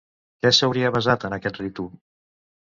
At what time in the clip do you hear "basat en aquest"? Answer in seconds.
0.97-1.63